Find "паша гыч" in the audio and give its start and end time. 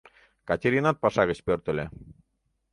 1.03-1.39